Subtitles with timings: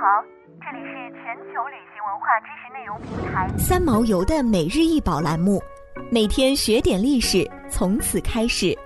[0.00, 0.24] 好，
[0.60, 5.60] 这里是全球旅行文化知识内容平台三毛游的每日一宝栏目，
[6.08, 8.78] 每天学点历史，从此开始。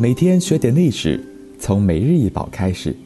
[0.00, 1.22] 每天学点历史，
[1.60, 2.96] 从每日一宝开始。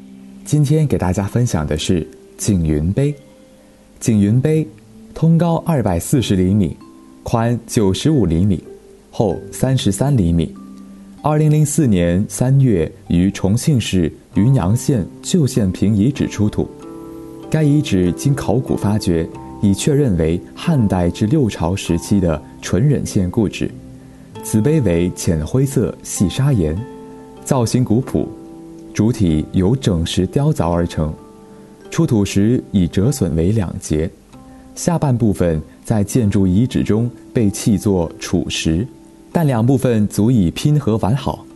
[0.44, 2.06] 今天给大家分享的是
[2.38, 3.12] 景云碑。
[3.98, 4.64] 景云碑，
[5.12, 6.76] 通高二百四十厘米，
[7.24, 8.62] 宽九十五厘米，
[9.10, 10.54] 厚三十三厘米。
[11.24, 16.68] 二零零四年三月于重庆市云阳县旧县坪遗址出土，
[17.48, 19.24] 该遗址经考古发掘，
[19.62, 23.70] 已确认为汉代至六朝时期的纯忍县故址。
[24.42, 26.76] 此碑为浅灰色细砂岩，
[27.44, 28.28] 造型古朴，
[28.92, 31.14] 主体由整石雕凿而成。
[31.88, 34.10] 出土时已折损为两截，
[34.74, 38.84] 下半部分在建筑遗址中被砌作储石。
[39.32, 41.46] 但两部分足以拼合完好，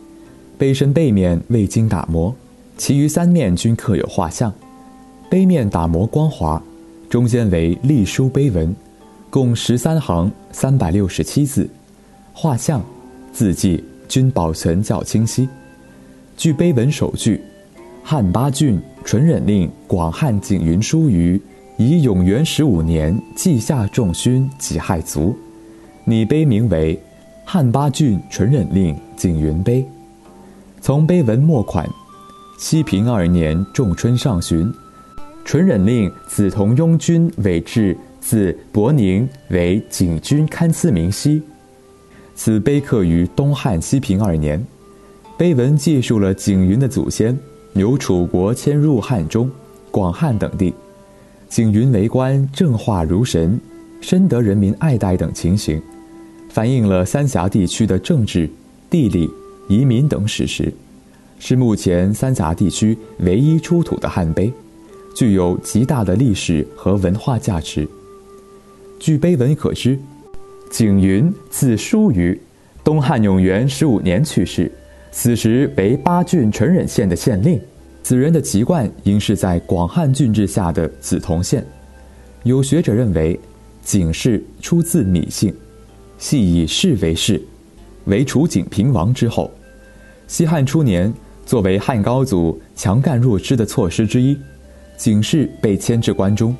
[0.57, 2.35] 碑身背面未经打磨，
[2.75, 4.51] 其余三面均刻有画像。
[5.29, 6.61] 碑面打磨光滑，
[7.07, 8.75] 中间为隶书碑文，
[9.29, 11.69] 共十三行，三百六十七字。
[12.33, 12.83] 画像、
[13.31, 15.47] 字迹均保存较清晰。
[16.35, 17.39] 据碑文首句
[18.03, 21.39] ：“汉八郡纯忍令广汉景云书于
[21.77, 25.37] 以永元十五年稷下仲勋己亥卒”，
[26.05, 26.99] 拟碑名为。
[27.49, 29.85] 汉八郡纯忍令景云碑，
[30.81, 31.89] 从碑文末款，
[32.59, 34.69] 西平二年仲春上旬，
[35.45, 41.41] 纯忍令子同雍君委制自伯宁为景军堪司明西。
[42.35, 44.61] 此碑刻于东汉西平二年，
[45.37, 47.39] 碑文记述了景云的祖先
[47.75, 49.49] 由楚国迁入汉中、
[49.89, 50.73] 广汉等地，
[51.47, 53.57] 景云为官正化如神，
[54.01, 55.81] 深得人民爱戴等情形。
[56.49, 58.49] 反映了三峡地区的政治、
[58.89, 59.29] 地理、
[59.67, 60.73] 移民等史实，
[61.39, 64.51] 是目前三峡地区唯一出土的汉碑，
[65.15, 67.87] 具有极大的历史和文化价值。
[68.99, 69.99] 据碑文可知，
[70.71, 72.39] 景云字叔虞，
[72.83, 74.71] 东汉永元十五年去世，
[75.11, 77.59] 此时为巴郡纯忍县的县令。
[78.01, 81.63] 此人的籍贯应是在广汉郡治下的梓潼县。
[82.43, 83.37] 有学者认为，
[83.83, 85.53] 景氏出自芈姓。
[86.17, 87.41] 系以氏为氏，
[88.05, 89.51] 为楚景平王之后。
[90.27, 91.13] 西汉初年，
[91.45, 94.37] 作为汉高祖强干弱支的措施之一，
[94.97, 96.55] 景氏被迁至关中。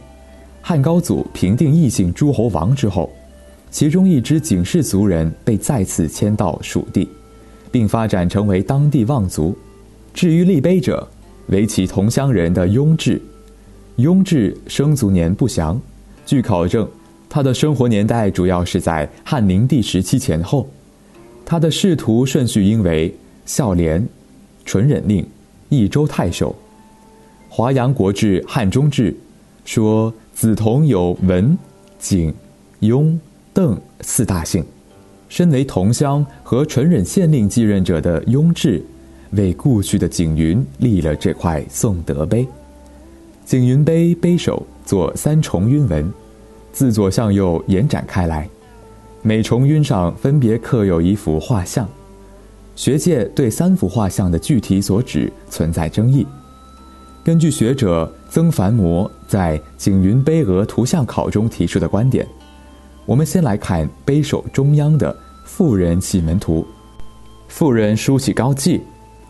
[0.61, 3.09] 汉高祖平定异姓诸侯王之后，
[3.71, 7.09] 其中一支景氏族人被再次迁到蜀地，
[7.71, 9.57] 并发展成为当地望族。
[10.13, 11.07] 至于立碑者，
[11.47, 13.21] 为其同乡人的雍志。
[13.97, 15.79] 雍志生卒年不详，
[16.25, 16.87] 据考证。
[17.29, 20.67] 他的生活年代主要是在汉灵帝时期前后，
[21.45, 23.13] 他的仕途顺序应为
[23.45, 24.05] 孝廉、
[24.65, 25.25] 纯忍令、
[25.69, 26.51] 益州太守。
[27.49, 29.11] 《华阳国志·汉中志》
[29.65, 31.57] 说，梓潼有文、
[31.99, 32.33] 景、
[32.79, 33.19] 雍、
[33.53, 34.63] 邓四大姓。
[35.29, 38.81] 身为同乡和纯忍县令继任者的雍志，
[39.31, 42.47] 为故去的景云立了这块颂德碑。
[43.45, 46.09] 景云碑碑首作三重晕纹。
[46.77, 48.47] 自左向右延展开来，
[49.23, 51.89] 每重晕上分别刻有一幅画像。
[52.75, 56.23] 学界对三幅画像的具体所指存在争议。
[57.23, 62.27] 根据学者曾凡模在《景云碑额图像考》中提出的观点，
[63.07, 66.63] 我们先来看碑首中央的妇人启门图。
[67.47, 68.79] 妇人梳起高髻，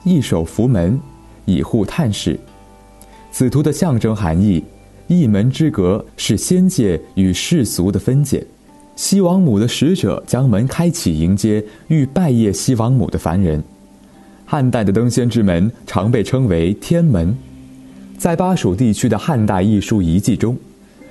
[0.04, 1.00] 一手扶门，
[1.46, 2.38] 以护探视。
[3.32, 4.62] 此图的象征含义。
[5.08, 8.46] 一门之隔是仙界与世俗的分界，
[8.98, 13.64] 西王母的使者将门开启，迎接欲拜谒西王母的凡人。
[14.46, 17.38] 汉代的登仙之门常被称为天门，
[18.18, 20.58] 在巴蜀地区的汉代艺术遗迹中，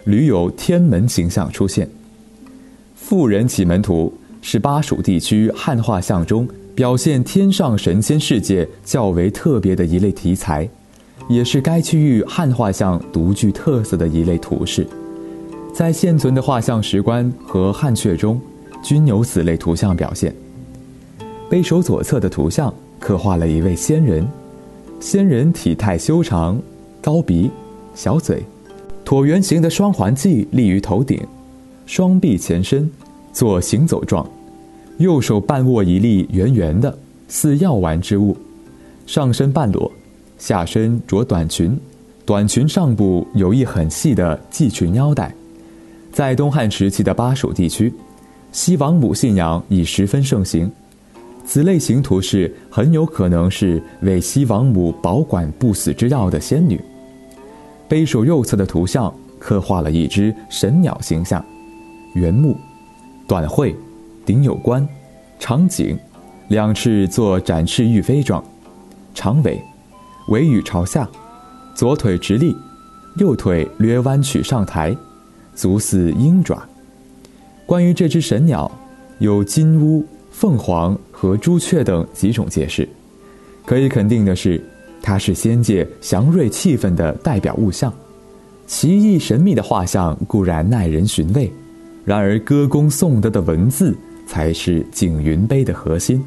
[0.04, 1.88] 屡有天门形象出现。
[2.94, 10.68] 妇人启门图是巴蜀地区汉画像中表现天上神仙世界较为特别的一类题材。
[11.28, 14.86] 也是该区域汉画像独具特色的一类图式，
[15.74, 18.40] 在现存的画像石棺和汉阙中，
[18.82, 20.34] 均有此类图像表现。
[21.50, 24.26] 碑首左侧的图像刻画了一位仙人，
[25.00, 26.60] 仙人体态修长，
[27.00, 27.50] 高鼻，
[27.94, 28.42] 小嘴，
[29.04, 31.20] 椭圆形的双环髻立于头顶，
[31.86, 32.90] 双臂前伸，
[33.32, 34.28] 做行走状，
[34.98, 36.96] 右手半握一粒圆圆的
[37.28, 38.36] 似药丸之物，
[39.06, 39.90] 上身半裸。
[40.38, 41.78] 下身着短裙，
[42.24, 45.32] 短裙上部有一很细的系裙腰带。
[46.12, 47.92] 在东汉时期的巴蜀地区，
[48.52, 50.70] 西王母信仰已十分盛行。
[51.44, 56.80] 此类型图示很有可能是为西王母保管不死之药的仙女。
[57.88, 61.44] 碑首右侧的图像刻画了一只神鸟形象，
[62.14, 62.56] 圆目，
[63.28, 63.76] 短喙，
[64.24, 64.86] 顶有冠，
[65.38, 65.96] 长颈，
[66.48, 68.42] 两翅作展翅欲飞状，
[69.14, 69.62] 长尾，
[70.28, 71.08] 尾羽朝下，
[71.74, 72.56] 左腿直立，
[73.16, 74.96] 右腿略弯曲上抬，
[75.54, 76.66] 足似鹰爪。
[77.64, 78.70] 关于这只神鸟，
[79.18, 82.88] 有金乌、凤凰和朱雀等几种解释。
[83.64, 84.62] 可以肯定的是。
[85.02, 87.92] 它是仙界祥瑞气氛的代表物象，
[88.66, 91.52] 奇异神秘的画像固然耐人寻味，
[92.04, 93.96] 然而歌功颂德的文字
[94.26, 96.24] 才是景云碑的核心。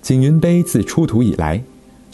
[0.00, 1.62] 景云碑自出土以来，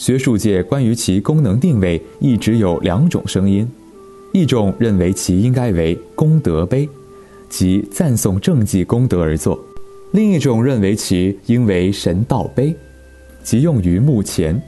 [0.00, 3.70] 学术界关于其功能定位一直有两种声音：
[4.32, 6.88] 一种认为其应该为功德碑，
[7.50, 9.54] 即赞颂政绩功德而作；
[10.12, 12.74] 另一种认为其应为神道碑，
[13.42, 14.58] 即用于墓前。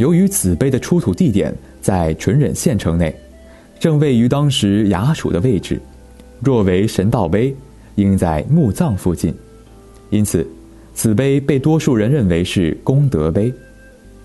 [0.00, 3.14] 由于此碑的出土地点在纯忍县城内，
[3.78, 5.80] 正位于当时衙署的位置，
[6.40, 7.54] 若为神道碑，
[7.94, 9.32] 应在墓葬附近，
[10.10, 10.44] 因此，
[10.96, 13.54] 此碑被多数人认为是功德碑。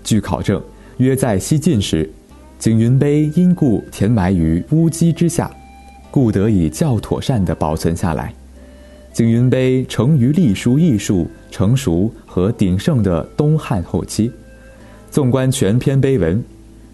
[0.02, 0.60] 据考证，
[0.98, 2.10] 约在西晋时，
[2.58, 5.50] 景云碑因故填埋于乌基之下，
[6.10, 8.34] 故得以较妥善地保存下来。
[9.12, 14.30] 景云碑成于隶书艺术成熟和鼎盛的东汉后期。
[15.10, 16.42] 纵观全篇碑文，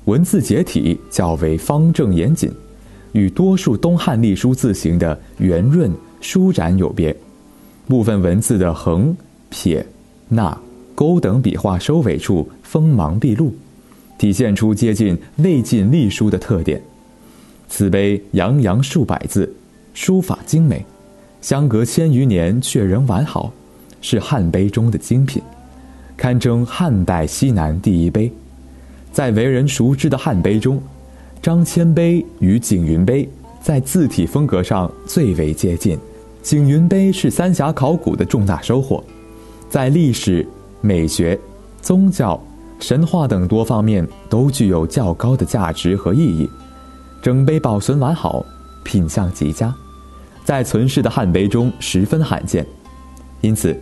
[0.06, 2.50] 文字结体较为方正严谨，
[3.12, 7.14] 与多数东汉隶书字形的圆润舒展有别。
[7.86, 9.14] 部分文字的横、
[9.50, 9.84] 撇、
[10.28, 10.58] 捺、
[10.96, 13.54] 勾等笔画收尾处锋芒毕露，
[14.16, 16.82] 体现出接近魏晋隶书的特点。
[17.68, 19.54] 此碑洋洋数百字，
[19.92, 20.84] 书法精美，
[21.42, 23.52] 相隔千余年却仍完好，
[24.00, 25.42] 是汉碑中的精品。
[26.16, 28.32] 堪称汉代西南第一碑，
[29.12, 30.80] 在为人熟知的汉碑中，
[31.42, 33.28] 张骞碑与景云碑
[33.60, 35.98] 在字体风格上最为接近。
[36.42, 39.04] 景云碑是三峡考古的重大收获，
[39.68, 40.46] 在历史、
[40.86, 41.38] 美学、
[41.82, 42.40] 宗教、
[42.78, 46.48] 神话等多方面都具有较高的价值和意义。
[47.20, 48.44] 整碑保存完好，
[48.84, 49.74] 品相极佳，
[50.44, 52.64] 在存世的汉碑中十分罕见，
[53.40, 53.76] 因此。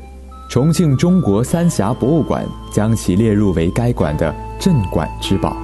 [0.51, 5.57] 重庆中国三峡博物馆将其列入为该馆的镇馆之宝。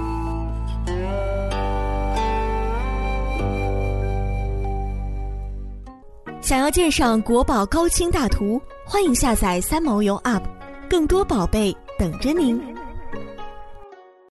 [6.40, 10.42] 想要鉴赏国宝高清大图，欢迎下载三毛游 App，
[10.90, 12.79] 更多宝贝等着您。